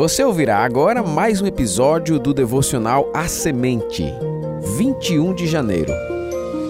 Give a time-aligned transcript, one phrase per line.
[0.00, 4.06] Você ouvirá agora mais um episódio do devocional A Semente,
[4.78, 5.92] 21 de janeiro.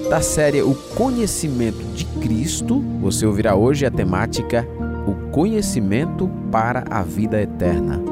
[0.08, 4.66] Da série O Conhecimento de Cristo, você ouvirá hoje a temática
[5.06, 8.02] O Conhecimento para a Vida Eterna.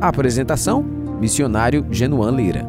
[0.00, 0.82] A apresentação:
[1.20, 2.66] Missionário Genuan Lira.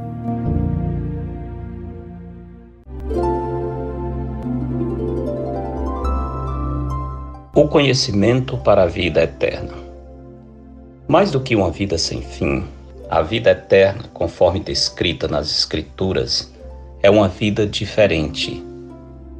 [7.56, 9.85] O conhecimento para a vida eterna.
[11.08, 12.64] Mais do que uma vida sem fim,
[13.12, 16.52] a vida eterna, conforme descrita nas Escrituras,
[17.04, 18.64] é uma vida diferente,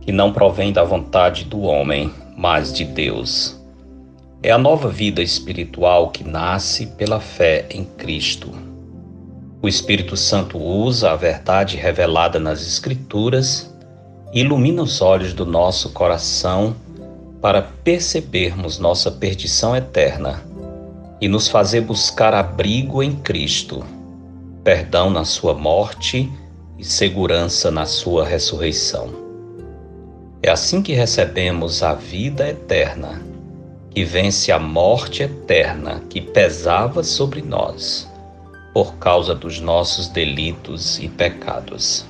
[0.02, 3.60] que não provém da vontade do homem, mas de Deus.
[4.44, 8.52] É a nova vida espiritual que nasce pela fé em Cristo.
[9.60, 13.76] O Espírito Santo usa a verdade revelada nas Escrituras
[14.32, 16.76] e ilumina os olhos do nosso coração
[17.42, 20.45] para percebermos nossa perdição eterna
[21.26, 23.84] e nos fazer buscar abrigo em Cristo,
[24.64, 26.32] perdão na Sua morte
[26.78, 29.10] e segurança na Sua ressurreição.
[30.44, 33.24] É assim que recebemos a vida eterna,
[33.90, 38.08] que vence a morte eterna que pesava sobre nós,
[38.72, 42.06] por causa dos nossos delitos e pecados.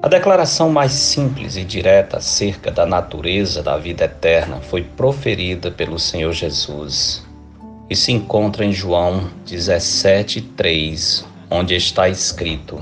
[0.00, 5.98] A declaração mais simples e direta acerca da natureza da vida eterna foi proferida pelo
[5.98, 7.31] Senhor Jesus
[7.92, 12.80] e se encontra em João 17:3, onde está escrito: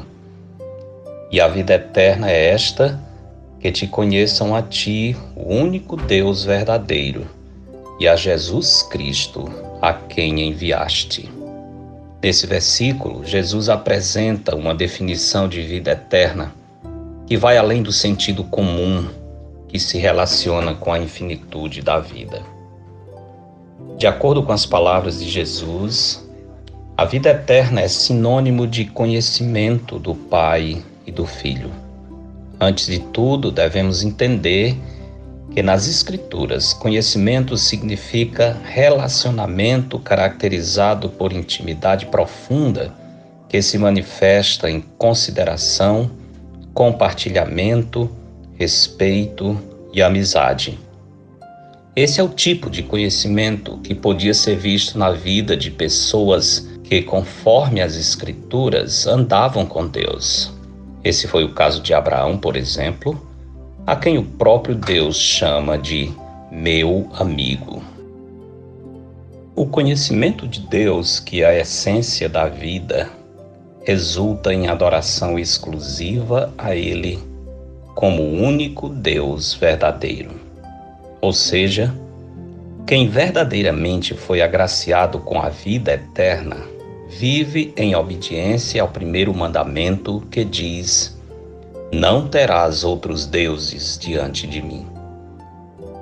[1.32, 2.96] E a vida eterna é esta,
[3.58, 7.26] que te conheçam a ti, o único Deus verdadeiro,
[7.98, 9.50] e a Jesus Cristo,
[9.82, 11.28] a quem enviaste.
[12.22, 16.54] Nesse versículo, Jesus apresenta uma definição de vida eterna
[17.26, 19.08] que vai além do sentido comum
[19.66, 22.59] que se relaciona com a infinitude da vida.
[23.98, 26.26] De acordo com as palavras de Jesus,
[26.96, 31.70] a vida eterna é sinônimo de conhecimento do Pai e do Filho.
[32.60, 34.76] Antes de tudo, devemos entender
[35.50, 42.92] que nas Escrituras, conhecimento significa relacionamento caracterizado por intimidade profunda
[43.48, 46.10] que se manifesta em consideração,
[46.72, 48.10] compartilhamento,
[48.56, 49.58] respeito
[49.92, 50.78] e amizade.
[51.96, 57.02] Esse é o tipo de conhecimento que podia ser visto na vida de pessoas que,
[57.02, 60.52] conforme as Escrituras, andavam com Deus.
[61.02, 63.20] Esse foi o caso de Abraão, por exemplo,
[63.84, 66.12] a quem o próprio Deus chama de
[66.52, 67.82] meu amigo.
[69.56, 73.10] O conhecimento de Deus, que é a essência da vida,
[73.82, 77.18] resulta em adoração exclusiva a Ele
[77.96, 80.39] como único Deus verdadeiro.
[81.20, 81.94] Ou seja,
[82.86, 86.56] quem verdadeiramente foi agraciado com a vida eterna
[87.08, 91.18] vive em obediência ao primeiro mandamento que diz:
[91.92, 94.86] Não terás outros deuses diante de mim.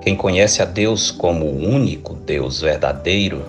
[0.01, 3.45] Quem conhece a Deus como o único Deus verdadeiro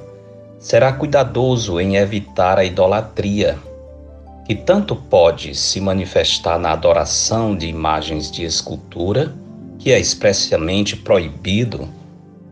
[0.58, 3.58] será cuidadoso em evitar a idolatria,
[4.46, 9.34] que tanto pode se manifestar na adoração de imagens de escultura
[9.80, 11.88] que é expressamente proibido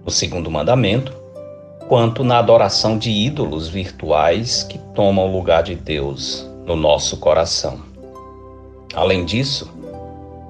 [0.04, 1.14] no segundo mandamento,
[1.88, 7.80] quanto na adoração de ídolos virtuais que tomam o lugar de Deus no nosso coração.
[8.96, 9.70] Além disso,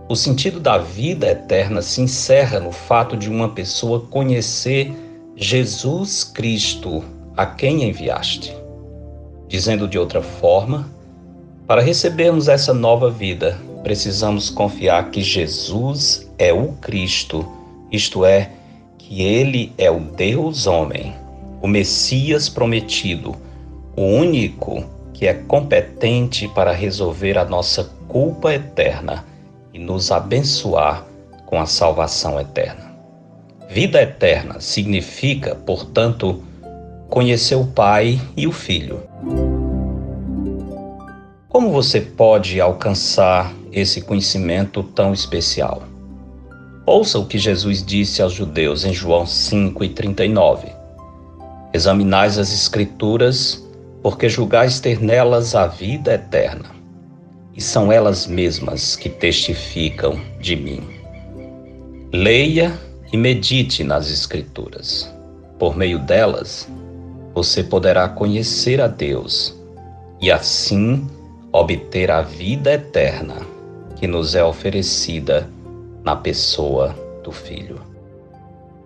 [0.08, 4.94] o sentido da vida eterna se encerra no fato de uma pessoa conhecer
[5.36, 7.04] Jesus Cristo,
[7.36, 8.56] a quem enviaste.
[9.48, 10.90] Dizendo de outra forma,
[11.68, 17.48] para recebermos essa nova vida, precisamos confiar que Jesus é o Cristo,
[17.90, 18.50] isto é,
[18.98, 21.16] que ele é o Deus homem,
[21.62, 23.34] o Messias prometido,
[23.96, 24.84] o único
[25.14, 29.24] que é competente para resolver a nossa culpa eterna
[29.74, 31.06] e nos abençoar
[31.46, 32.94] com a salvação eterna.
[33.70, 36.44] Vida eterna significa, portanto,
[37.10, 39.02] conhecer o Pai e o Filho.
[41.48, 45.84] Como você pode alcançar esse conhecimento tão especial?
[46.90, 50.70] Ouça o que Jesus disse aos judeus em João 5 e 39.
[51.74, 53.62] Examinais as Escrituras,
[54.02, 56.72] porque julgais ter nelas a vida eterna,
[57.54, 60.82] e são elas mesmas que testificam de mim.
[62.14, 62.72] Leia
[63.12, 65.14] e medite nas Escrituras.
[65.60, 66.70] Por meio delas,
[67.34, 69.54] você poderá conhecer a Deus
[70.22, 71.06] e assim
[71.52, 73.57] obter a vida eterna
[74.00, 75.50] que nos é oferecida
[76.04, 77.82] na pessoa do Filho.